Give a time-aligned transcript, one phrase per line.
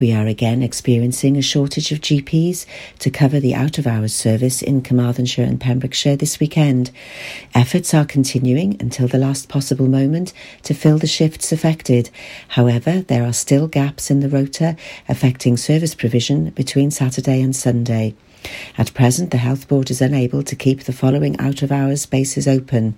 [0.00, 2.64] We are again experiencing a shortage of GPs
[3.00, 6.90] to cover the out of hours service in Carmarthenshire and Pembrokeshire this weekend.
[7.54, 10.32] Efforts are continuing until the last possible moment
[10.62, 12.08] to fill the shifts affected.
[12.48, 14.74] However, there are still gaps in the rota
[15.06, 18.14] affecting service provision between Saturday and Sunday.
[18.78, 22.48] At present, the Health Board is unable to keep the following out of hours spaces
[22.48, 22.96] open.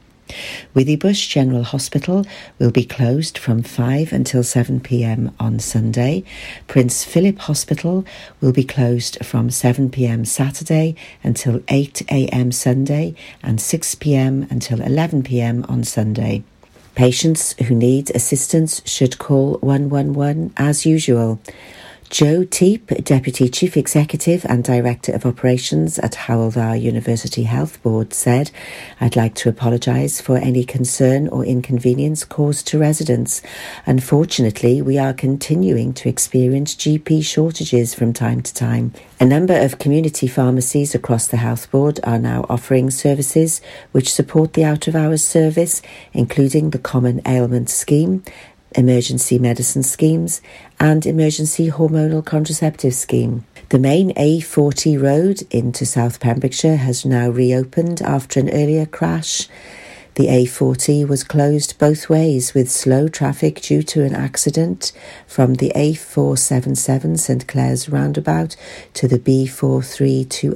[0.74, 2.24] Withybush General Hospital
[2.58, 6.24] will be closed from 5 until 7 pm on Sunday.
[6.68, 8.04] Prince Philip Hospital
[8.40, 14.80] will be closed from 7 pm Saturday until 8 am Sunday and 6 pm until
[14.80, 16.42] 11 pm on Sunday.
[16.94, 21.40] Patients who need assistance should call 111 as usual.
[22.12, 28.12] Joe Teape, Deputy Chief Executive and Director of Operations at Hywel Dda University Health Board,
[28.12, 28.50] said,
[29.00, 33.40] I'd like to apologise for any concern or inconvenience caused to residents.
[33.86, 38.92] Unfortunately, we are continuing to experience GP shortages from time to time.
[39.18, 44.52] A number of community pharmacies across the Health Board are now offering services which support
[44.52, 45.80] the out of hours service,
[46.12, 48.22] including the Common Ailment Scheme
[48.74, 50.40] emergency medicine schemes,
[50.78, 53.44] and emergency hormonal contraceptive scheme.
[53.68, 59.48] The main A40 road into South Pembrokeshire has now reopened after an earlier crash.
[60.14, 64.92] The A40 was closed both ways with slow traffic due to an accident
[65.26, 68.54] from the A477 St Clears roundabout
[68.92, 70.52] to the B4328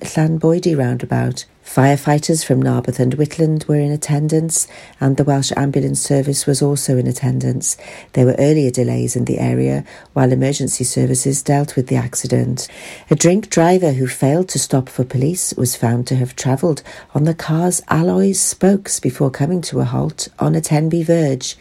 [0.00, 1.46] Llanboidy roundabout.
[1.68, 4.66] Firefighters from Narberth and Whitland were in attendance,
[5.02, 7.76] and the Welsh Ambulance Service was also in attendance.
[8.14, 12.68] There were earlier delays in the area while emergency services dealt with the accident.
[13.10, 16.82] A drink driver who failed to stop for police was found to have travelled
[17.14, 21.54] on the car's alloys spokes before coming to a halt on a Tenby verge.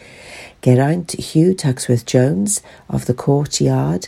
[0.61, 4.08] Geraint Hugh Tuxworth Jones of the courtyard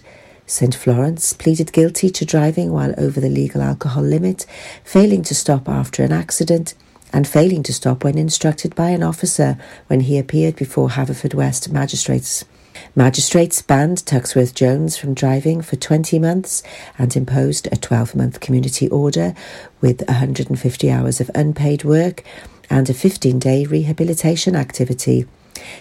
[0.49, 4.47] St Florence pleaded guilty to driving while over the legal alcohol limit,
[4.83, 6.73] failing to stop after an accident,
[7.13, 12.45] and failing to stop when instructed by an officer when he appeared before Haverfordwest magistrates.
[12.95, 16.63] Magistrates banned Tuxworth Jones from driving for 20 months
[16.97, 19.35] and imposed a 12 month community order
[19.81, 22.23] with 150 hours of unpaid work
[22.71, 25.27] and a 15 day rehabilitation activity.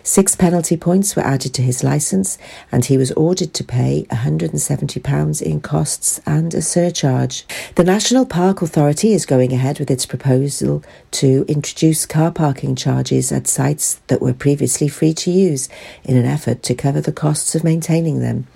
[0.02, 2.38] Six penalty points were added to his licence,
[2.72, 7.46] and he was ordered to pay £170 in costs and a surcharge.
[7.74, 13.32] The National Park Authority is going ahead with its proposal to introduce car parking charges
[13.32, 15.68] at sites that were previously free to use
[16.04, 18.46] in an effort to cover the costs of maintaining them.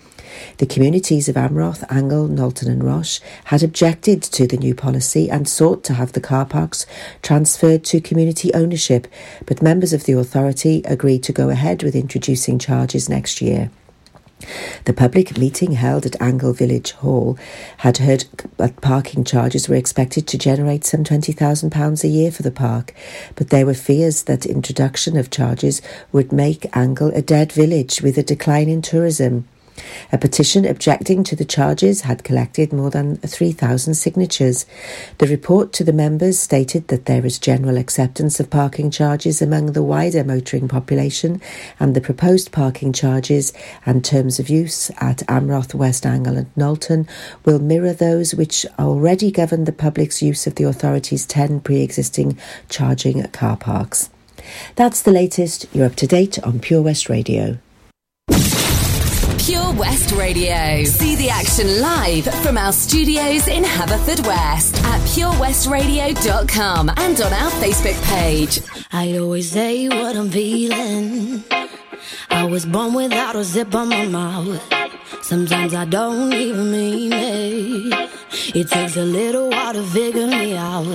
[0.58, 5.48] The communities of Amroth, Angle, Nolton, and Rosh had objected to the new policy and
[5.48, 6.86] sought to have the car parks
[7.22, 9.06] transferred to community ownership,
[9.46, 13.70] but members of the authority agreed to go ahead with introducing charges next year.
[14.84, 17.38] The public meeting held at Angle Village Hall
[17.78, 18.24] had heard
[18.56, 22.94] that parking charges were expected to generate some £20,000 a year for the park,
[23.36, 28.18] but there were fears that introduction of charges would make Angle a dead village with
[28.18, 29.46] a decline in tourism.
[30.12, 34.66] A petition objecting to the charges had collected more than 3,000 signatures.
[35.18, 39.72] The report to the members stated that there is general acceptance of parking charges among
[39.72, 41.40] the wider motoring population,
[41.80, 43.52] and the proposed parking charges
[43.86, 47.08] and terms of use at Amroth, West Angle, and Nolton
[47.44, 52.38] will mirror those which already govern the public's use of the authority's 10 pre existing
[52.68, 54.10] charging car parks.
[54.76, 55.66] That's the latest.
[55.72, 57.58] You're up to date on Pure West Radio.
[59.52, 60.82] Pure West Radio.
[60.84, 68.02] See the action live from our studios in Haverfordwest at purewestradio.com and on our Facebook
[68.04, 68.60] page.
[68.92, 71.44] I always say what I'm feeling.
[72.30, 74.58] I was born without a zip on my mouth.
[75.20, 78.10] Sometimes I don't even mean it.
[78.54, 80.86] It takes a little while to figure me out.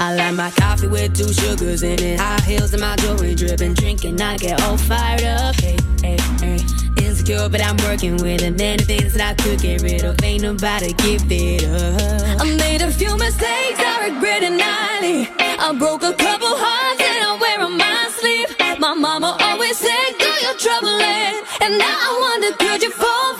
[0.00, 2.18] I like my coffee with two sugars in it.
[2.18, 3.74] High heels and my jewelry dripping.
[3.74, 5.54] Drinking, I get all fired up.
[5.60, 6.87] Hey, hey, hey
[7.28, 8.58] insecure, but I'm working with it.
[8.58, 10.22] Many things that I could get rid of.
[10.22, 12.40] Ain't nobody give it up.
[12.40, 15.28] I made a few mistakes, I regret it nightly.
[15.38, 18.48] I broke a couple hearts and I wear on my sleeve.
[18.78, 20.98] My mama always said, "Do your trouble
[21.60, 23.37] And now I wonder, could you fall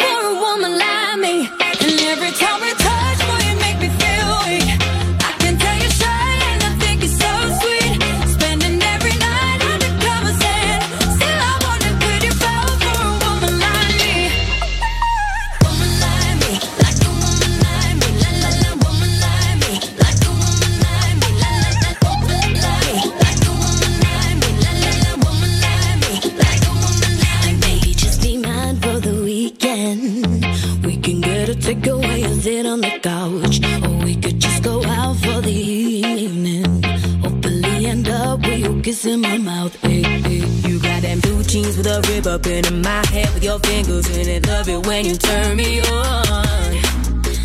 [38.89, 39.75] you kissing my mouth.
[39.83, 40.47] Hey, hey.
[40.67, 44.09] You got them blue jeans with a rib up in my head with your fingers
[44.17, 44.47] in it.
[44.47, 46.75] Love it when you turn me on.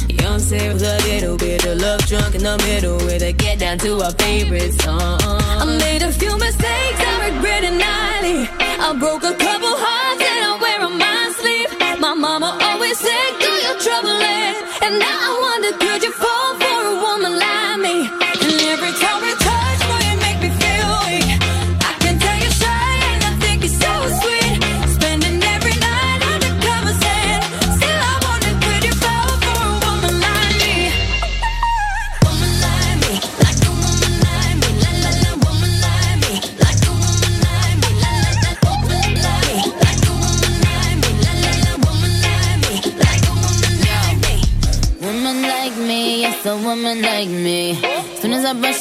[0.08, 3.60] Young say with a little bit of love drunk in the middle with a get
[3.60, 5.20] down to our favorite song.
[5.22, 8.48] I made a few mistakes I regret it nightly.
[8.88, 11.72] I broke a couple hearts and I wear on my sleeve.
[12.00, 14.18] My mama always said, "Do your trouble,"
[14.86, 15.72] and now I wonder,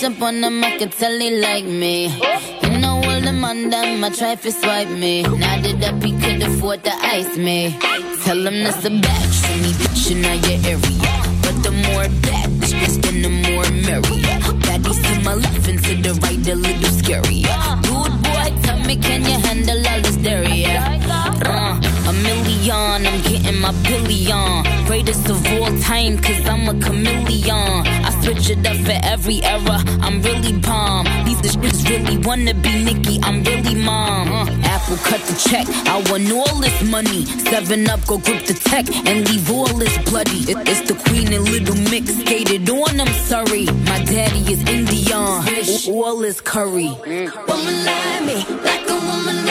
[0.02, 2.08] Brush up on them, I can tell they like me.
[2.62, 5.22] You know all them on them, I try to swipe me.
[5.22, 7.78] Now that up, he could afford to ice me.
[8.24, 11.12] Tell him that's a batch for me, bitch, in your area.
[11.42, 14.22] But the more bad bitch, then the more merry.
[14.66, 17.42] Baddies to my left and to the right, a little scary.
[17.86, 20.66] Dude, boy, tell me, can you handle all this dairy?
[20.66, 24.64] Uh, million, I'm getting my billion.
[24.86, 27.86] Greatest of all time, cause I'm a chameleon.
[28.06, 31.04] I switch it up for every era, I'm really bomb.
[31.24, 34.32] These bitches really wanna be Nicki, I'm really mom.
[34.32, 37.26] Uh, Apple cut the check, I want all this money.
[37.50, 40.40] Seven up, go grip the tech and leave all this bloody.
[40.50, 43.66] It, it's the queen and little mix, skated on, I'm sorry.
[43.90, 45.12] My daddy is Indian,
[45.88, 46.88] all, all is curry.
[46.88, 49.41] Woman like me, like a woman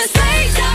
[0.00, 0.69] mistakes,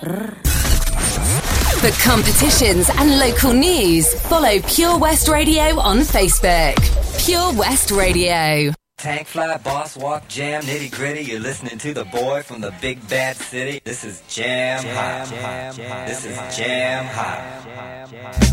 [0.00, 6.74] For competitions and local news, follow Pure West Radio on Facebook.
[7.22, 8.72] Pure West Radio.
[8.96, 11.24] Tank fly, boss walk, jam, nitty gritty.
[11.24, 13.82] You're listening to the boy from the big bad city.
[13.84, 15.76] This is Jam, Hot.
[16.06, 18.08] This is Jam Hot.
[18.08, 18.49] Friends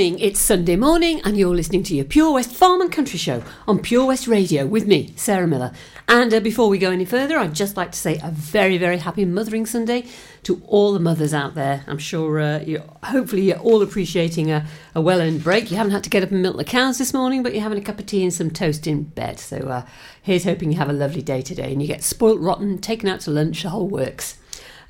[0.00, 3.44] morning, it's Sunday morning, and you're listening to your Pure West Farm and Country Show
[3.68, 5.72] on Pure West Radio with me, Sarah Miller.
[6.08, 8.96] And uh, before we go any further, I'd just like to say a very, very
[8.96, 10.06] happy Mothering Sunday
[10.44, 11.84] to all the mothers out there.
[11.86, 15.70] I'm sure uh, you're hopefully you're all appreciating a, a well earned break.
[15.70, 17.76] You haven't had to get up and milk the cows this morning, but you're having
[17.76, 19.38] a cup of tea and some toast in bed.
[19.38, 19.86] So uh,
[20.22, 23.20] here's hoping you have a lovely day today and you get spoilt rotten, taken out
[23.20, 24.38] to lunch, the whole works.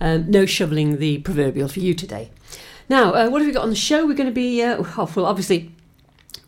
[0.01, 2.31] Um, no shoveling the proverbial for you today.
[2.91, 4.05] Now, uh, what have we got on the show?
[4.05, 5.71] We're going to be, uh, oh, well, obviously,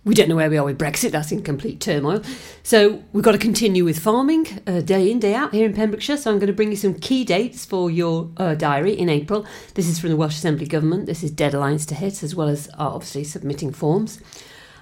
[0.04, 1.12] we don't know where we are with Brexit.
[1.12, 2.20] That's in complete turmoil.
[2.64, 6.16] So we've got to continue with farming uh, day in, day out here in Pembrokeshire.
[6.16, 9.46] So I'm going to bring you some key dates for your uh, diary in April.
[9.74, 11.06] This is from the Welsh Assembly Government.
[11.06, 14.20] This is deadlines to hit, as well as uh, obviously submitting forms.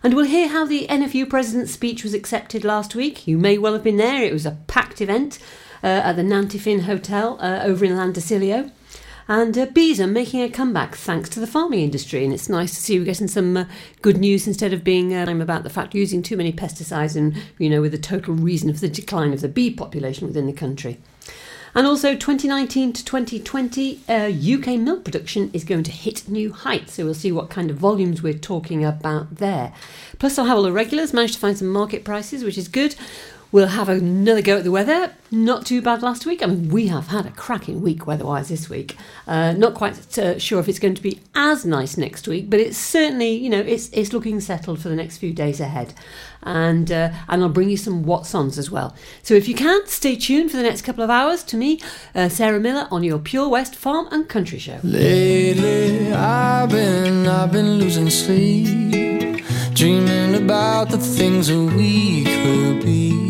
[0.03, 3.27] And we'll hear how the NFU President's speech was accepted last week.
[3.27, 4.25] You may well have been there.
[4.25, 5.39] It was a packed event
[5.83, 8.71] uh, at the Nantyfin Hotel uh, over in Llandissilio.
[9.31, 12.75] And uh, bees are making a comeback thanks to the farming industry, and it's nice
[12.75, 13.65] to see we're getting some uh,
[14.03, 17.71] good news instead of being uh, about the fact using too many pesticides and you
[17.71, 20.99] know with the total reason for the decline of the bee population within the country.
[21.77, 26.95] And also 2019 to 2020, uh, UK milk production is going to hit new heights.
[26.95, 29.73] So we'll see what kind of volumes we're talking about there.
[30.19, 32.97] Plus, I'll have all the regulars, managed to find some market prices, which is good.
[33.53, 35.13] We'll have another go at the weather.
[35.33, 36.43] Not too bad last week.
[36.43, 38.97] I mean, we have had a cracking week weather-wise this week.
[39.27, 42.61] Uh, not quite uh, sure if it's going to be as nice next week, but
[42.61, 45.95] it's certainly, you know, it's it's looking settled for the next few days ahead.
[46.43, 48.95] And uh, and I'll bring you some what's ons as well.
[49.23, 51.81] So if you can, stay tuned for the next couple of hours to me,
[52.15, 54.79] uh, Sarah Miller, on your Pure West Farm and Country Show.
[54.83, 63.30] Lately, I've been, I've been losing sleep, dreaming about the things that we could be.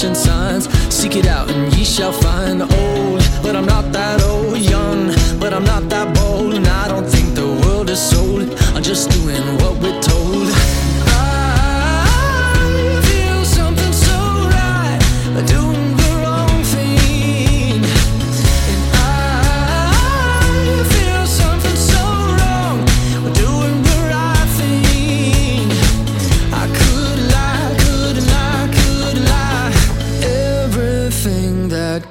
[0.00, 0.68] flashing signs.
[0.94, 2.62] Seek it out and ye shall find.
[2.62, 4.58] Old, but I'm not that old.
[4.58, 6.54] Young, but I'm not that bold.
[6.54, 8.48] And I don't think the world is sold.
[8.74, 9.99] I'm just doing what we're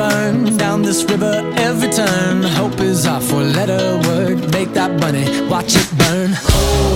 [0.00, 2.42] burn down this river every turn.
[2.42, 4.38] Hope is our four letter word.
[4.50, 6.30] Make that bunny, watch it burn.
[6.48, 6.89] Oh.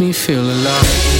[0.00, 1.19] me feel alive.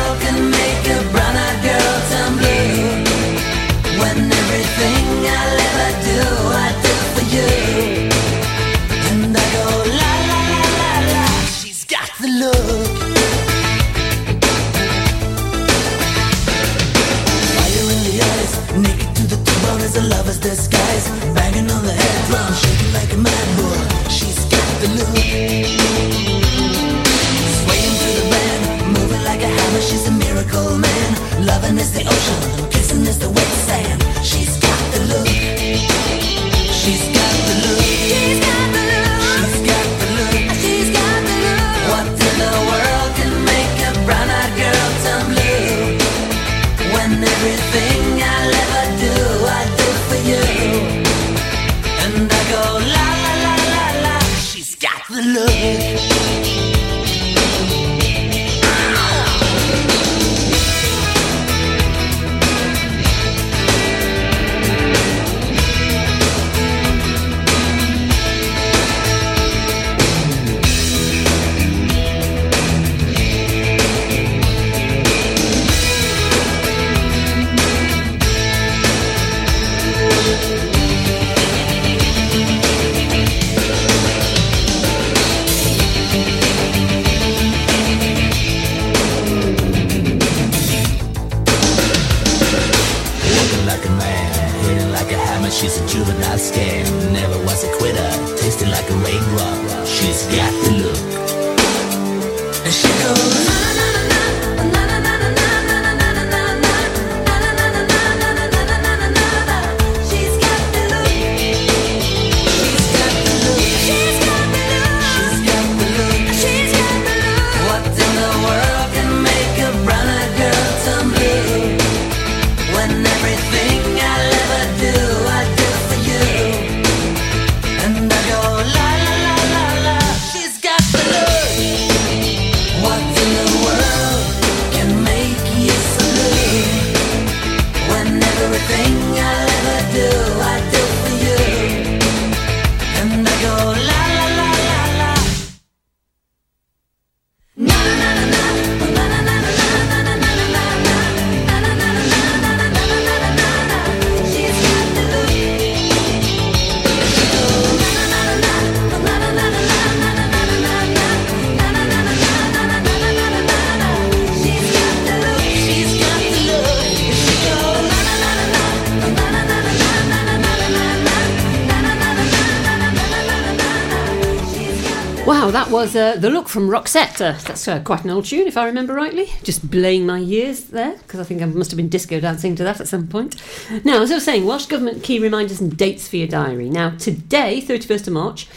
[175.51, 177.19] That was uh, The Look from Roxette.
[177.19, 179.27] Uh, that's uh, quite an old tune, if I remember rightly.
[179.43, 182.63] Just blaying my ears there, because I think I must have been disco dancing to
[182.63, 183.35] that at some point.
[183.83, 186.69] Now, as I was saying, Welsh Government key reminders and dates for your diary.
[186.69, 188.47] Now, today, 31st of March,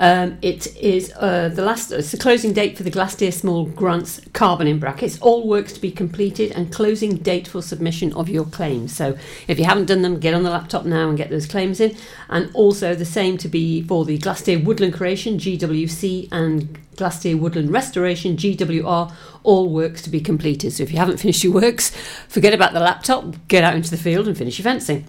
[0.00, 1.92] um, it is uh, the last.
[1.92, 5.18] It's the closing date for the Glastir Small Grants Carbon in brackets.
[5.20, 8.96] All works to be completed and closing date for submission of your claims.
[8.96, 11.80] So if you haven't done them, get on the laptop now and get those claims
[11.80, 11.94] in.
[12.30, 17.70] And also the same to be for the Glastir Woodland Creation (GWC) and Glastir Woodland
[17.70, 19.12] Restoration (GWR).
[19.42, 20.72] All works to be completed.
[20.72, 21.90] So if you haven't finished your works,
[22.26, 23.34] forget about the laptop.
[23.48, 25.06] Get out into the field and finish your fencing.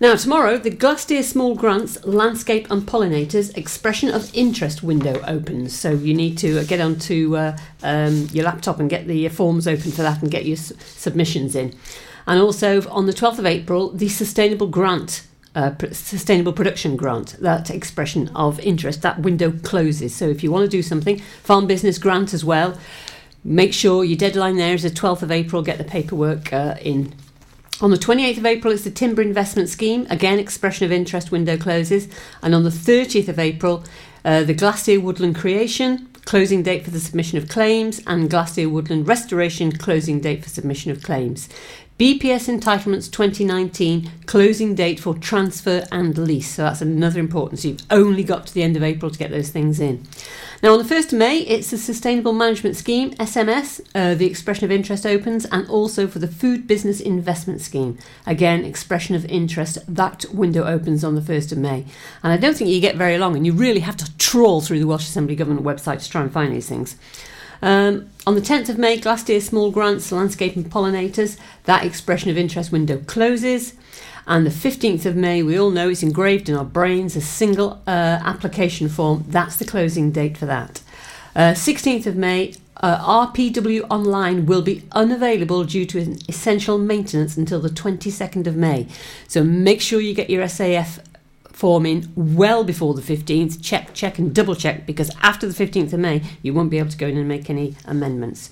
[0.00, 5.78] Now, tomorrow, the Glastir Small Grants Landscape and Pollinators Expression of Interest window opens.
[5.78, 9.30] So you need to uh, get onto uh, um, your laptop and get the uh,
[9.30, 11.76] forms open for that and get your submissions in.
[12.26, 15.26] And also on the 12th of April, the Sustainable Grant.
[15.54, 20.12] Uh, sustainable production grant, that expression of interest, that window closes.
[20.12, 22.76] So, if you want to do something, farm business grant as well,
[23.44, 27.14] make sure your deadline there is the 12th of April, get the paperwork uh, in
[27.80, 30.06] on the 28th of April, it's the Timber Investment Scheme.
[30.08, 32.08] Again, expression of interest window closes.
[32.40, 33.84] And on the 30th of April,
[34.24, 39.08] uh, the Glastir Woodland Creation, closing date for the submission of claims, and Glastir Woodland
[39.08, 41.48] Restoration, closing date for submission of claims.
[41.98, 46.54] BPS Entitlements 2019, closing date for transfer and lease.
[46.54, 47.60] So that's another important.
[47.60, 50.04] So you've only got to the end of April to get those things in.
[50.64, 54.64] Now, on the 1st of May, it's the Sustainable Management Scheme, SMS, uh, the expression
[54.64, 57.98] of interest opens, and also for the Food Business Investment Scheme.
[58.26, 61.84] Again, expression of interest, that window opens on the 1st of May.
[62.22, 64.78] And I don't think you get very long, and you really have to trawl through
[64.78, 66.96] the Welsh Assembly Government website to try and find these things.
[67.60, 72.38] Um, on the 10th of May, Glastir Small Grants, Landscape and Pollinators, that expression of
[72.38, 73.74] interest window closes.
[74.26, 77.82] And the 15th of May, we all know it's engraved in our brains, a single
[77.86, 79.24] uh, application form.
[79.28, 80.80] That's the closing date for that.
[81.36, 87.60] Uh, 16th of May, uh, RPW Online will be unavailable due to essential maintenance until
[87.60, 88.86] the 22nd of May.
[89.28, 91.00] So make sure you get your SAF
[91.54, 93.62] form in well before the 15th.
[93.62, 96.90] Check, check, and double check because after the 15th of May, you won't be able
[96.90, 98.50] to go in and make any amendments.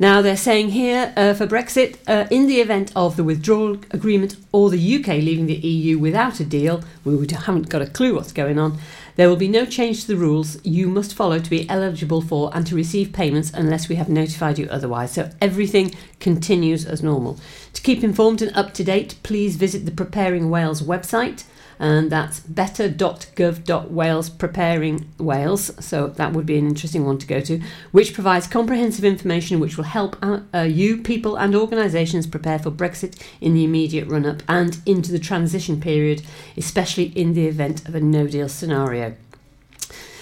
[0.00, 4.36] Now, they're saying here uh, for Brexit, uh, in the event of the withdrawal agreement
[4.52, 8.32] or the UK leaving the EU without a deal, we haven't got a clue what's
[8.32, 8.78] going on,
[9.16, 12.52] there will be no change to the rules you must follow to be eligible for
[12.54, 15.10] and to receive payments unless we have notified you otherwise.
[15.14, 17.40] So everything continues as normal.
[17.72, 21.42] To keep informed and up to date, please visit the Preparing Wales website.
[21.78, 25.84] And that's better.gov.wales preparing Wales.
[25.84, 27.60] So that would be an interesting one to go to,
[27.92, 32.70] which provides comprehensive information which will help uh, uh, you, people, and organisations prepare for
[32.70, 36.22] Brexit in the immediate run up and into the transition period,
[36.56, 39.14] especially in the event of a no deal scenario.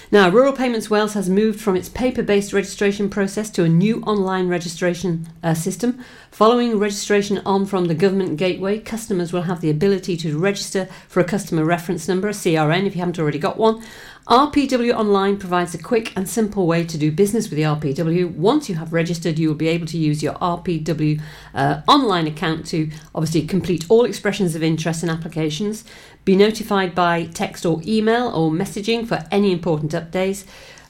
[0.09, 3.99] Now, Rural Payments Wales has moved from its paper based registration process to a new
[4.03, 5.99] online registration uh, system.
[6.31, 11.19] Following registration on from the government gateway, customers will have the ability to register for
[11.19, 13.83] a customer reference number, a CRN, if you haven't already got one.
[14.27, 18.29] RPW Online provides a quick and simple way to do business with the RPW.
[18.35, 21.21] Once you have registered, you will be able to use your RPW
[21.55, 25.85] uh, online account to obviously complete all expressions of interest and applications,
[26.25, 30.43] be notified by text or email or messaging for any important updates,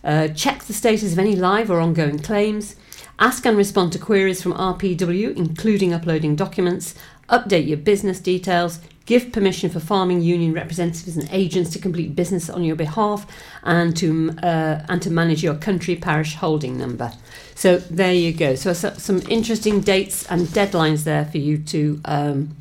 [0.04, 2.76] uh, check the status of any live or ongoing claims,
[3.20, 6.96] ask and respond to queries from RPW, including uploading documents,
[7.30, 12.50] update your business details, give permission for farming union representatives and agents to complete business
[12.50, 13.26] on your behalf,
[13.64, 17.12] and to uh, and to manage your county parish holding number.
[17.56, 18.54] So there you go.
[18.54, 22.56] So, so some interesting dates and deadlines there for you to um,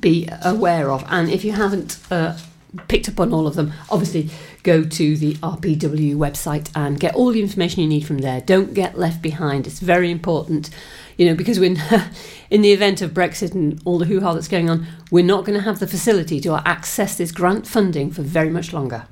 [0.00, 1.04] be aware of.
[1.08, 2.38] And if you haven't uh,
[2.86, 4.30] picked up on all of them, obviously
[4.62, 8.40] go to the RPW website and get all the information you need from there.
[8.40, 9.66] Don't get left behind.
[9.66, 10.70] It's very important,
[11.16, 11.80] you know, because when
[12.50, 15.44] in the event of Brexit and all the hoo ha that's going on, we're not
[15.44, 19.06] going to have the facility to access this grant funding for very much longer.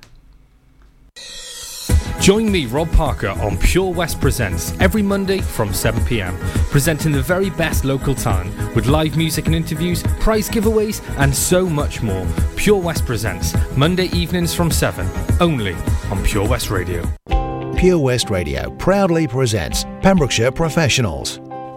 [2.21, 6.37] Join me, Rob Parker, on Pure West Presents every Monday from 7 pm,
[6.71, 11.67] presenting the very best local talent with live music and interviews, prize giveaways, and so
[11.67, 12.27] much more.
[12.57, 15.09] Pure West Presents, Monday evenings from 7,
[15.41, 15.75] only
[16.11, 17.03] on Pure West Radio.
[17.77, 21.41] Pure West Radio proudly presents Pembrokeshire Professionals.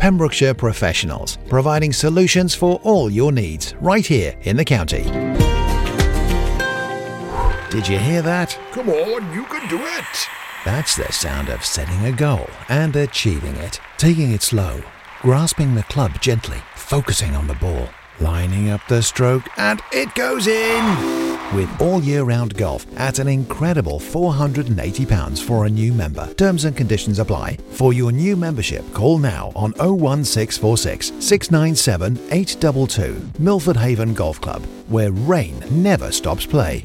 [0.00, 5.02] Pembrokeshire Professionals, providing solutions for all your needs right here in the county.
[7.70, 8.58] Did you hear that?
[8.72, 10.28] Come on, you can do it.
[10.64, 13.78] That's the sound of setting a goal and achieving it.
[13.98, 14.82] Taking it slow,
[15.20, 17.86] grasping the club gently, focusing on the ball,
[18.20, 21.29] lining up the stroke, and it goes in!
[21.52, 26.32] With all year round golf at an incredible £480 for a new member.
[26.34, 27.56] Terms and conditions apply.
[27.72, 33.42] For your new membership, call now on 01646 697 822.
[33.42, 36.84] Milford Haven Golf Club, where rain never stops play.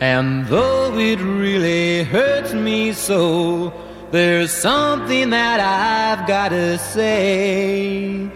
[0.00, 3.72] And though it really hurts me so,
[4.10, 8.28] there's something that I've gotta say.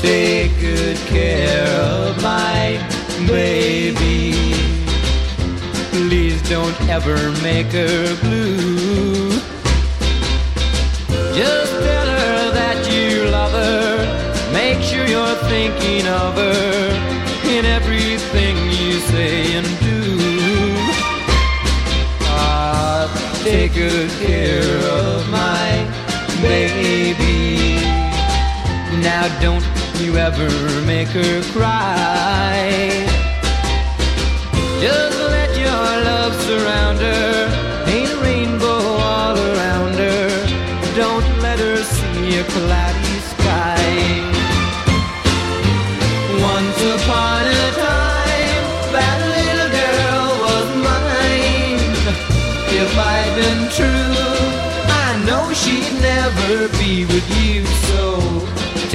[0.00, 2.76] Take good care of my
[3.26, 4.32] baby.
[5.92, 9.30] Please don't ever make her blue.
[11.32, 14.52] Just tell her that you love her.
[14.52, 17.15] Make sure you're thinking of her
[23.56, 25.70] take good care of my
[26.42, 27.80] baby.
[29.00, 29.64] Now don't
[29.98, 30.50] you ever
[30.84, 33.06] make her cry.
[34.78, 35.15] Just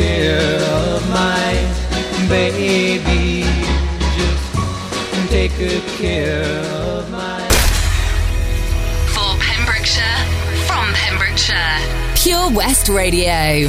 [0.00, 1.52] care of my
[2.28, 3.44] baby.
[4.16, 7.40] Just take good care of my.
[9.14, 10.20] For Pembrokeshire,
[10.66, 11.78] from Pembrokeshire.
[12.16, 13.68] Pure West Radio.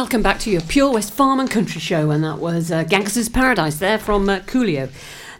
[0.00, 3.28] welcome back to your Pure West Farm and Country Show, and that was uh, Gangster's
[3.28, 4.90] Paradise there from uh, Coolio.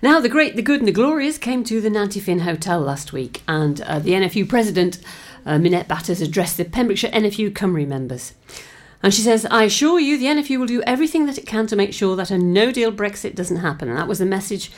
[0.03, 3.41] Now, the great, the good, and the glorious came to the Nant-y-Ffin Hotel last week,
[3.49, 4.99] and uh, the NFU president,
[5.47, 8.35] uh, Minette Batters, addressed the Pembrokeshire NFU Cymru members.
[9.03, 11.75] And she says, I assure you the NFU will do everything that it can to
[11.75, 13.89] make sure that a no deal Brexit doesn't happen.
[13.89, 14.71] And that was the message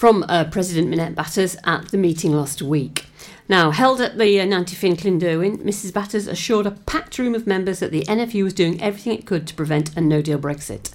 [0.00, 3.04] from uh, President Minette Batters at the meeting last week.
[3.50, 4.96] Now, held at the uh, Nant-y-Ffin
[5.58, 5.92] Mrs.
[5.92, 9.46] Batters assured a packed room of members that the NFU was doing everything it could
[9.46, 10.90] to prevent a no deal Brexit.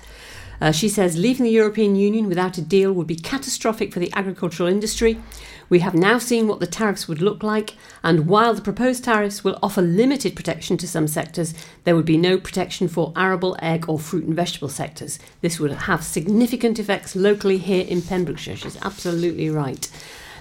[0.59, 4.11] Uh, she says leaving the European Union without a deal would be catastrophic for the
[4.15, 5.19] agricultural industry.
[5.70, 9.43] We have now seen what the tariffs would look like, and while the proposed tariffs
[9.43, 11.53] will offer limited protection to some sectors,
[11.84, 15.18] there would be no protection for arable, egg, or fruit and vegetable sectors.
[15.41, 18.57] This would have significant effects locally here in Pembrokeshire.
[18.57, 19.89] She's absolutely right.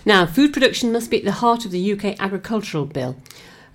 [0.05, 3.17] Now, food production must be at the heart of the UK agricultural bill.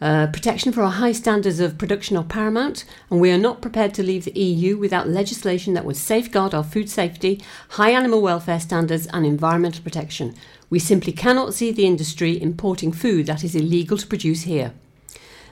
[0.01, 3.93] Uh, protection for our high standards of production are paramount, and we are not prepared
[3.93, 8.59] to leave the EU without legislation that would safeguard our food safety, high animal welfare
[8.59, 10.35] standards, and environmental protection.
[10.69, 14.73] We simply cannot see the industry importing food that is illegal to produce here.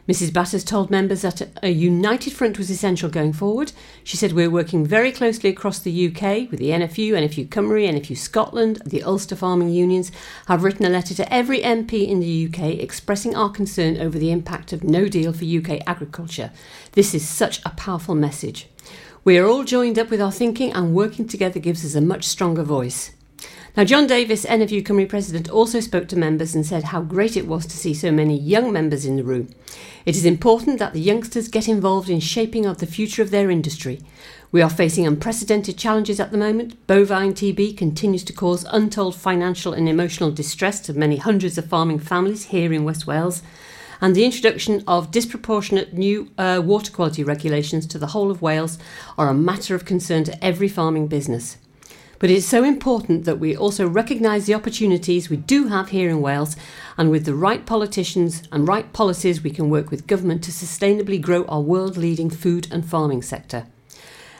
[0.07, 0.31] Mrs.
[0.31, 3.73] Batters told members that a united front was essential going forward.
[4.05, 8.15] She said we're working very closely across the UK with the NFU, NFU Cymru, NFU
[8.15, 10.13] Scotland, the Ulster farming unions.
[10.45, 14.31] have written a letter to every MP in the UK expressing our concern over the
[14.31, 16.51] impact of no deal for UK agriculture.
[16.93, 18.67] This is such a powerful message.
[19.25, 22.23] We are all joined up with our thinking and working together gives us a much
[22.23, 23.11] stronger voice.
[23.77, 27.45] Now, John Davies, NFU Cymru president, also spoke to members and said how great it
[27.45, 29.49] was to see so many young members in the room.
[30.03, 33.51] It is important that the youngsters get involved in shaping of the future of their
[33.51, 34.01] industry.
[34.51, 36.87] We are facing unprecedented challenges at the moment.
[36.87, 41.99] Bovine TB continues to cause untold financial and emotional distress to many hundreds of farming
[41.99, 43.43] families here in West Wales.
[44.01, 48.79] And the introduction of disproportionate new uh, water quality regulations to the whole of Wales
[49.19, 51.57] are a matter of concern to every farming business.
[52.19, 56.21] But it's so important that we also recognise the opportunities we do have here in
[56.21, 56.55] Wales,
[56.97, 61.21] and with the right politicians and right policies, we can work with government to sustainably
[61.21, 63.67] grow our world leading food and farming sector.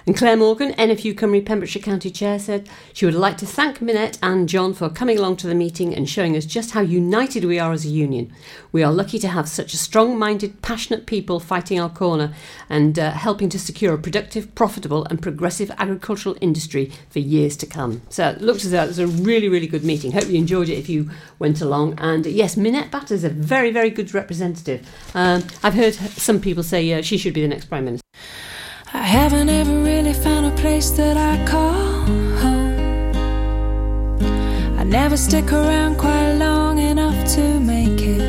[0.08, 4.18] And Claire Morgan, NFU Cymru Pembrokeshire County Chair, said she would like to thank Minette
[4.24, 7.60] and John for coming along to the meeting and showing us just how united we
[7.60, 8.34] are as a union.
[8.72, 12.34] We are lucky to have such a strong minded, passionate people fighting our corner
[12.70, 17.66] and uh, helping to secure a productive, profitable, and progressive agricultural industry for years to
[17.66, 18.02] come.
[18.08, 20.14] So it looks as though it was a really, really good meeting.
[20.14, 21.96] Hope you enjoyed it if you went along.
[21.98, 24.88] And uh, yes, Minette Batters is a very, very good representative.
[25.14, 28.08] Um, I've heard some people say uh, she should be the next Prime Minister.
[28.94, 32.06] I haven't ever really found a place that I call
[32.42, 33.12] home.
[34.80, 38.22] I never stick around quite long enough to make it.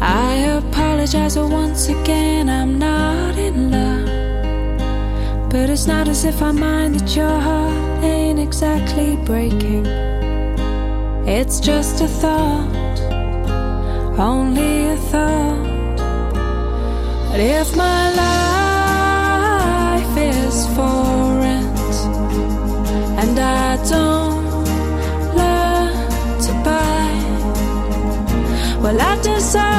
[0.00, 5.50] I apologize once again, I'm not in love.
[5.50, 9.84] But it's not as if I mind that your heart ain't exactly breaking.
[11.26, 12.98] It's just a thought,
[14.18, 15.96] only a thought.
[17.30, 18.65] But if my life
[23.88, 24.64] don't
[25.36, 27.10] learn to buy,
[28.82, 29.75] well, I deserve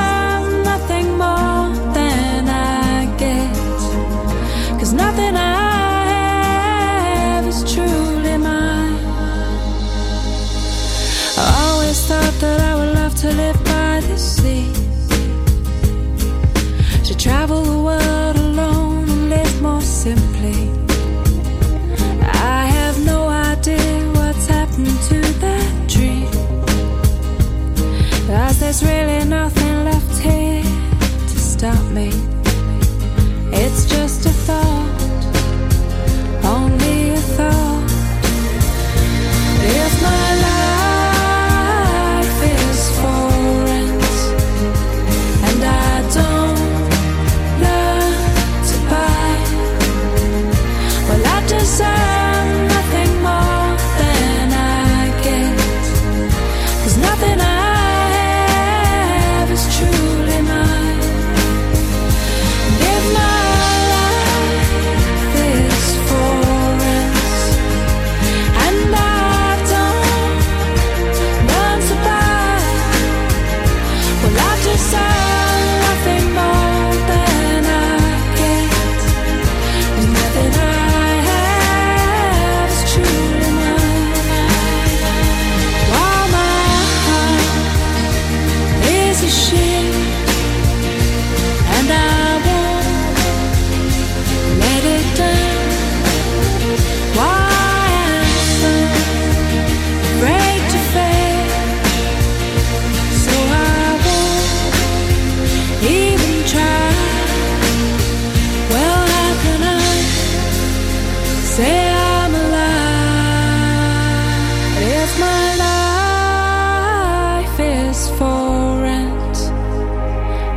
[118.06, 119.38] for rent,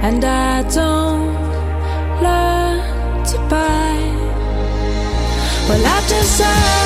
[0.03, 1.35] and I don't
[2.25, 3.97] learn to buy.
[5.69, 6.80] Well, I've decided.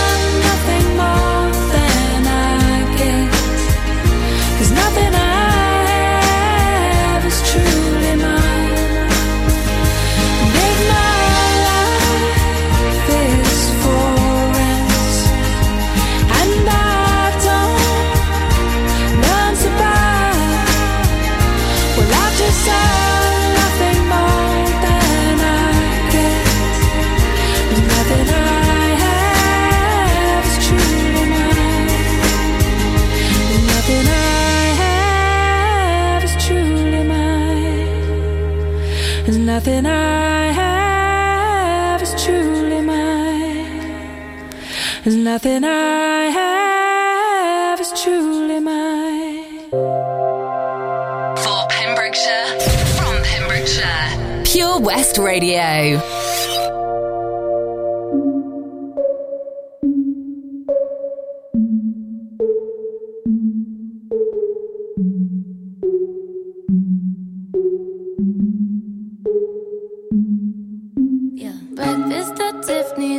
[39.65, 44.51] Nothing I have is truly mine.
[45.03, 49.71] There's nothing I have is truly mine.
[49.71, 52.61] For Pembrokeshire,
[52.99, 55.99] from Pembrokeshire, Pure West Radio.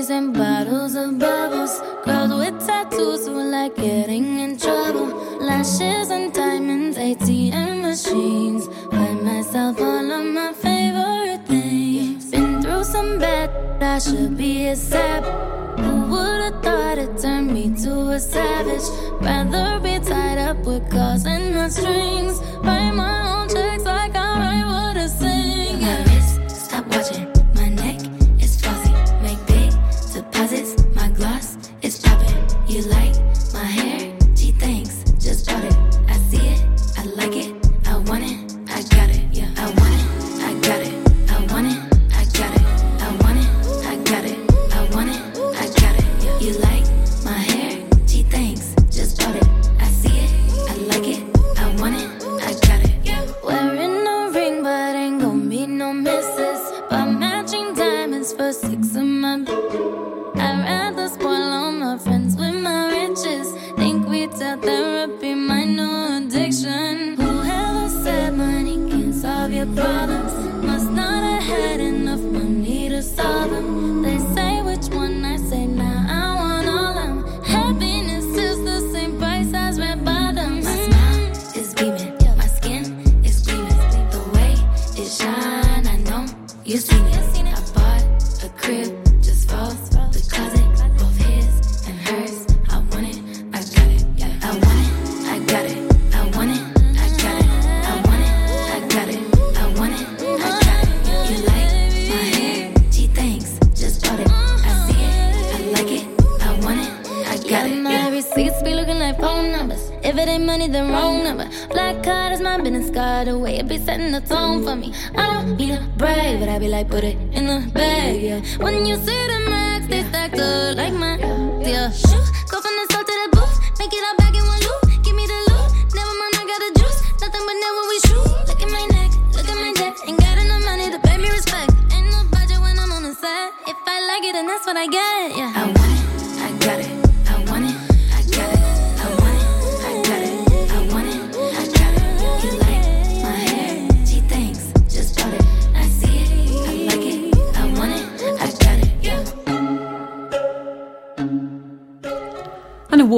[0.07, 1.81] And bottles of bubbles.
[2.05, 5.07] Girls with tattoos who like getting in trouble.
[5.41, 8.67] Lashes and diamonds, ATM machines.
[8.91, 12.29] Buy myself all of my favorite things.
[12.29, 13.49] Been through some bad,
[13.81, 15.23] I should be a sap.
[15.79, 18.87] Who would've thought it turned me to a savage?
[19.21, 22.39] Rather be tied up with calls and not strings.
[22.63, 23.34] Write my own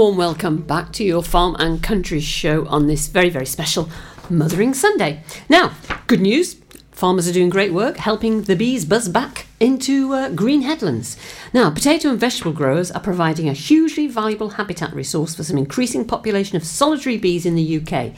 [0.07, 3.89] warm welcome back to your Farm and Country show on this very, very special
[4.29, 5.21] Mothering Sunday.
[5.49, 5.73] Now,
[6.07, 6.55] good news
[6.93, 11.17] farmers are doing great work helping the bees buzz back into uh, green headlands.
[11.53, 16.07] Now, potato and vegetable growers are providing a hugely valuable habitat resource for some increasing
[16.07, 18.13] population of solitary bees in the UK.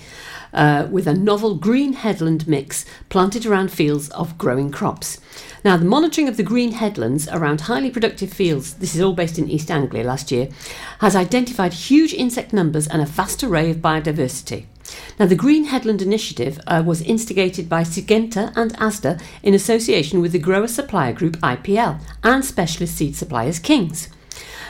[0.52, 5.20] Uh, with a novel green headland mix planted around fields of growing crops.
[5.64, 9.38] Now, the monitoring of the green headlands around highly productive fields, this is all based
[9.38, 10.50] in East Anglia last year,
[11.00, 14.66] has identified huge insect numbers and a vast array of biodiversity.
[15.20, 20.32] Now, the Green Headland Initiative uh, was instigated by Syngenta and ASDA in association with
[20.32, 24.10] the grower supplier group IPL and specialist seed suppliers Kings.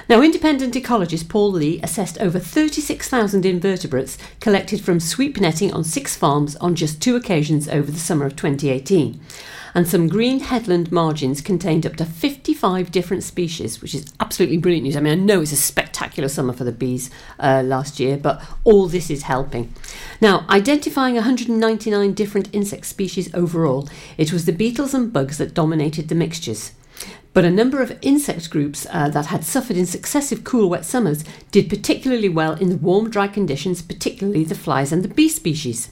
[0.10, 6.16] Now, independent ecologist Paul Lee assessed over 36,000 invertebrates collected from sweep netting on six
[6.16, 9.20] farms on just two occasions over the summer of 2018.
[9.76, 14.86] And some green headland margins contained up to 55 different species, which is absolutely brilliant
[14.86, 14.98] news.
[14.98, 18.42] I mean, I know it's a spectacular summer for the bees uh, last year, but
[18.64, 19.72] all this is helping.
[20.20, 23.88] Now, identifying 199 different insect species overall,
[24.18, 26.72] it was the beetles and bugs that dominated the mixtures.
[27.34, 31.24] But a number of insect groups uh, that had suffered in successive cool, wet summers
[31.52, 35.90] did particularly well in the warm, dry conditions, particularly the flies and the bee species.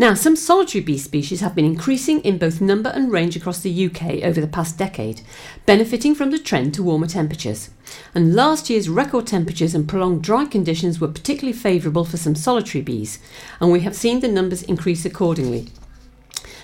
[0.00, 3.86] Now, some solitary bee species have been increasing in both number and range across the
[3.86, 5.20] UK over the past decade,
[5.66, 7.68] benefiting from the trend to warmer temperatures.
[8.14, 12.80] And last year's record temperatures and prolonged dry conditions were particularly favourable for some solitary
[12.80, 13.18] bees,
[13.60, 15.68] and we have seen the numbers increase accordingly.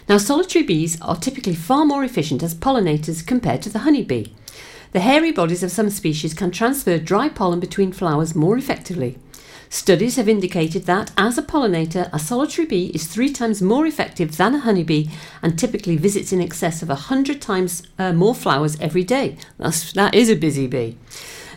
[0.09, 4.27] Now, solitary bees are typically far more efficient as pollinators compared to the honeybee.
[4.93, 9.19] The hairy bodies of some species can transfer dry pollen between flowers more effectively.
[9.69, 14.37] Studies have indicated that, as a pollinator, a solitary bee is three times more effective
[14.37, 15.09] than a honeybee
[15.43, 19.37] and typically visits in excess of 100 times uh, more flowers every day.
[19.59, 20.97] That's, that is a busy bee.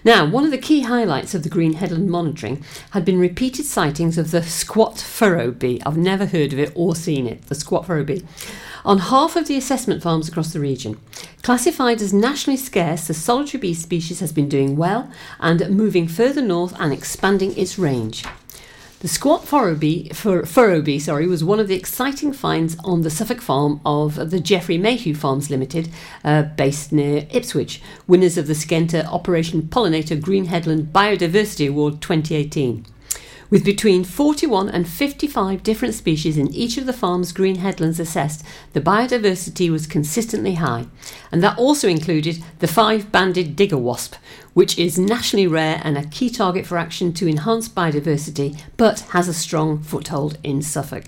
[0.04, 4.18] Now, one of the key highlights of the Green Headland monitoring had been repeated sightings
[4.18, 5.82] of the squat furrow bee.
[5.86, 8.26] I've never heard of it or seen it, the squat furrow bee.
[8.86, 11.00] On half of the assessment farms across the region.
[11.43, 16.41] Classified as nationally scarce, the solitary bee species has been doing well and moving further
[16.41, 18.24] north and expanding its range.
[19.02, 23.39] The squat furrow bee, fur, sorry, was one of the exciting finds on the Suffolk
[23.39, 25.88] farm of the Geoffrey Mayhew Farms Limited,
[26.26, 32.86] uh, based near Ipswich, winners of the Syngenta Operation Pollinator Green Headland Biodiversity Award 2018.
[33.50, 38.45] With between 41 and 55 different species in each of the farm's green headlands assessed,
[38.74, 40.86] the biodiversity was consistently high.
[41.32, 44.16] And that also included the five banded digger wasp,
[44.54, 49.28] which is nationally rare and a key target for action to enhance biodiversity, but has
[49.28, 51.06] a strong foothold in Suffolk.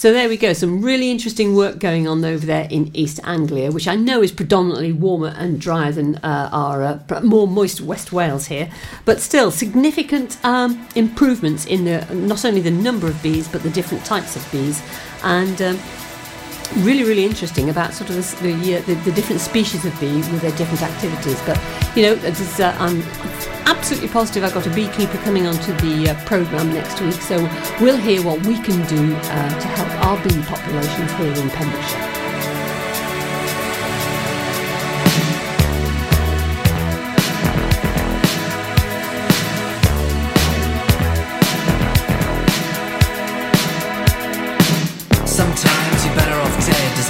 [0.00, 3.70] So there we go, some really interesting work going on over there in East Anglia,
[3.70, 8.10] which I know is predominantly warmer and drier than uh, our uh, more moist West
[8.10, 8.70] Wales here,
[9.04, 13.68] but still significant um, improvements in the not only the number of bees but the
[13.68, 14.82] different types of bees,
[15.22, 15.78] and um,
[16.78, 20.16] really really interesting about sort of the the, uh, the the different species of bee
[20.16, 21.40] with their different activities.
[21.46, 21.60] But
[21.96, 23.02] you know, uh, I'm
[23.66, 27.38] absolutely positive I've got a beekeeper coming onto the uh, programme next week, so
[27.80, 32.19] we'll hear what we can do uh, to help our bee populations here in Pembrokeshire.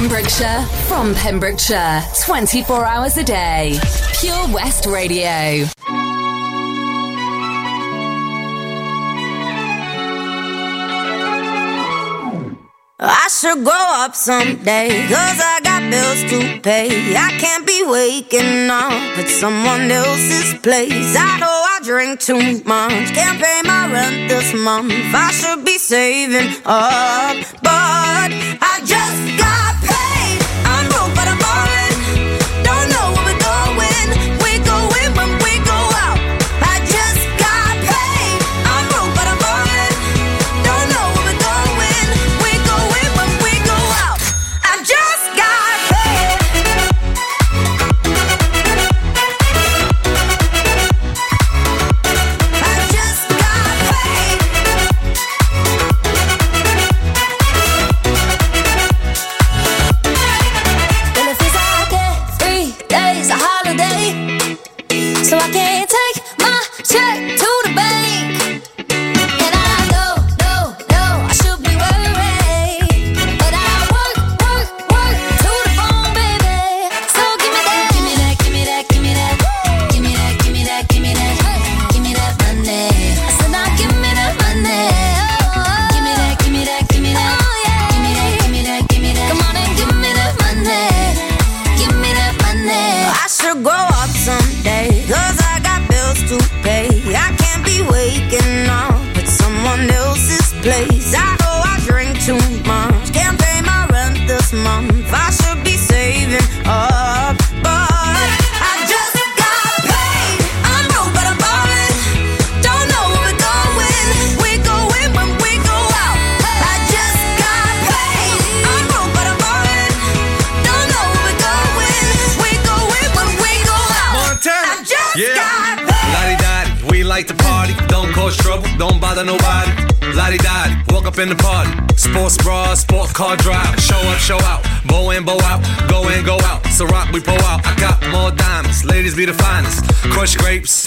[0.00, 3.78] Pembrokeshire, from Pembrokeshire, 24 hours a day.
[4.18, 5.66] Pure West Radio.
[12.98, 17.14] I should grow up someday, cause I got bills to pay.
[17.14, 21.14] I can't be waking up at someone else's place.
[21.16, 24.92] I know I drink too much, can't pay my rent this month.
[24.92, 27.36] I should be saving up,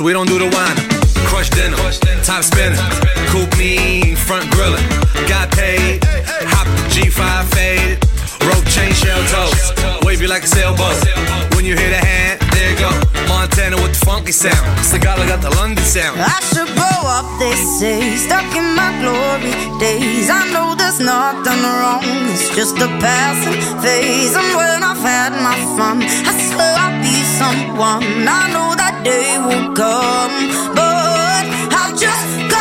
[0.03, 0.77] we don't do the wine.
[1.31, 1.77] Crush dinner,
[2.23, 2.75] top spinner.
[3.31, 4.83] Coupe me, front grillin'.
[5.29, 6.03] Got paid,
[6.51, 7.23] hop the G5
[7.55, 7.97] faded.
[8.43, 9.71] Rope chain shell toes.
[10.03, 10.99] Wavy like a sailboat.
[11.55, 12.91] When you hear the hand, there you go.
[13.29, 14.59] Montana with the funky sound.
[14.83, 16.19] Sagala got the London sound.
[16.19, 20.29] I should grow up, they say, stuck in my glory days.
[20.29, 24.35] I know there's nothing wrong, it's just a passing phase.
[24.35, 28.27] And when I've had my fun, I swear I'll be someone.
[28.29, 30.35] I know that day will come,
[30.77, 31.45] but
[31.81, 32.52] I just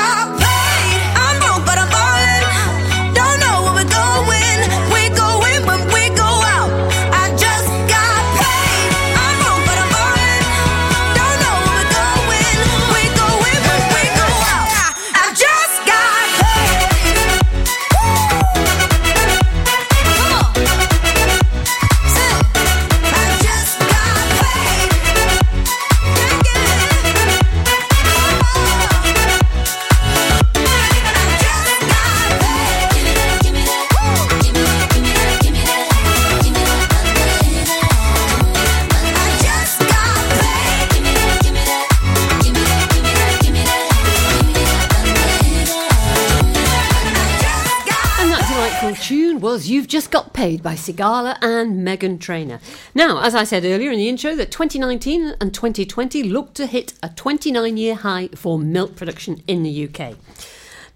[49.68, 52.60] You've Just Got Paid by Sigala and Meghan Trainor.
[52.94, 56.94] Now, as I said earlier in the intro, that 2019 and 2020 look to hit
[57.02, 60.16] a 29 year high for milk production in the UK.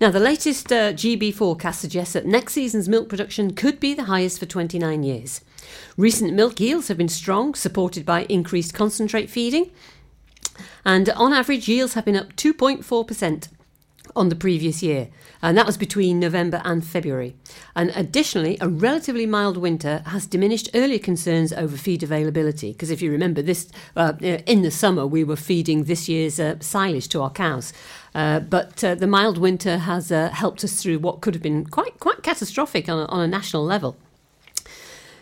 [0.01, 4.05] Now, the latest uh, GB forecast suggests that next season's milk production could be the
[4.05, 5.41] highest for 29 years.
[5.97, 9.71] Recent milk yields have been strong, supported by increased concentrate feeding,
[10.85, 13.49] and on average, yields have been up 2.4%
[14.15, 15.09] on the previous year,
[15.43, 17.35] and that was between November and February.
[17.75, 22.73] And additionally, a relatively mild winter has diminished earlier concerns over feed availability.
[22.73, 26.57] Because if you remember, this uh, in the summer we were feeding this year's uh,
[26.61, 27.73] silage to our cows,
[28.15, 31.67] uh, but uh, the mild winter has uh, helped us through what could have been
[31.67, 33.97] quite quite catastrophic on a, on a national level.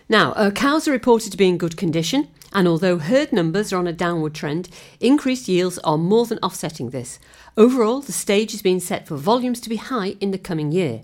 [0.09, 3.79] Now, uh, cows are reported to be in good condition, and although herd numbers are
[3.79, 4.69] on a downward trend,
[5.01, 7.19] increased yields are more than offsetting this.
[7.57, 11.03] Overall, the stage is being set for volumes to be high in the coming year.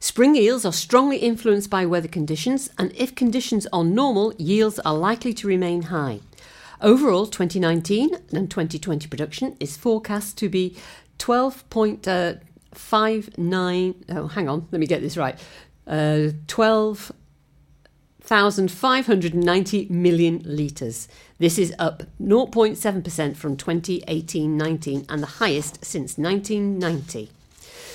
[0.00, 4.94] Spring yields are strongly influenced by weather conditions, and if conditions are normal, yields are
[4.94, 6.18] likely to remain high.
[6.80, 10.76] Overall, 2019 and 2020 production is forecast to be
[11.18, 13.94] 12.59.
[14.10, 15.38] Oh, hang on, let me get this right.
[15.86, 17.12] Uh, 12.
[18.26, 21.08] 1,590 million litres.
[21.38, 27.30] This is up 0.7% from 2018 19 and the highest since 1990.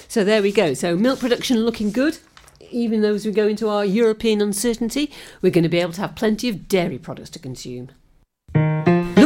[0.07, 0.75] So there we go.
[0.75, 2.19] So milk production looking good.
[2.69, 5.11] Even though as we go into our European uncertainty,
[5.41, 7.89] we're going to be able to have plenty of dairy products to consume.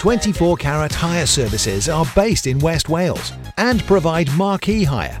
[0.00, 5.20] 24 Carat Hire Services are based in West Wales and provide marquee hire,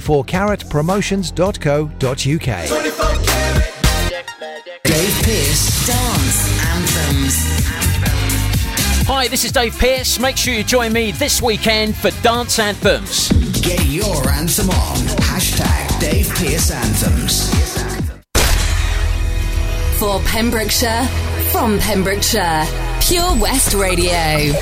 [0.00, 2.68] www.24caratpromotions.co.uk.
[4.84, 7.34] Dave Pearce Dance Anthems.
[9.06, 10.18] Hi, this is Dave Pearce.
[10.18, 13.28] Make sure you join me this weekend for Dance Anthems.
[13.60, 14.96] Get your anthem on.
[15.20, 17.50] Hashtag Dave Pearce Anthems.
[19.98, 21.06] For Pembrokeshire,
[21.50, 22.66] from Pembrokeshire,
[23.00, 24.52] Pure West Radio.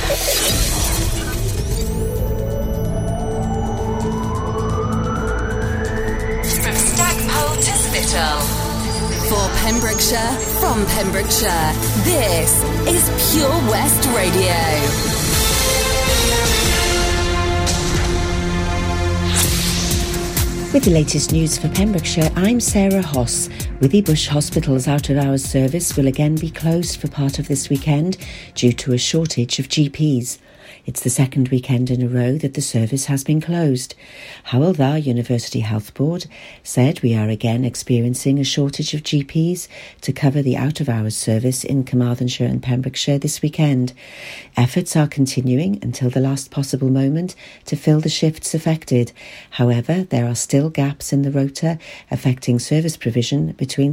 [8.12, 8.40] Spittal.
[9.30, 11.72] For Pembrokeshire, from Pembrokeshire,
[12.04, 14.52] this is Pure West Radio.
[20.74, 23.48] With the latest news for Pembrokeshire, I'm Sarah Hoss.
[23.80, 28.18] Withybush Hospital's out of hours service will again be closed for part of this weekend
[28.54, 30.38] due to a shortage of GPs.
[30.84, 33.94] It's the second weekend in a row that the service has been closed.
[34.46, 36.26] Hywel Dda University Health Board
[36.64, 39.68] said we are again experiencing a shortage of GPs
[40.00, 43.92] to cover the out of hours service in Carmarthenshire and Pembrokeshire this weekend.
[44.56, 49.12] Efforts are continuing until the last possible moment to fill the shifts affected.
[49.50, 51.78] However, there are still gaps in the rota
[52.10, 53.90] affecting service provision between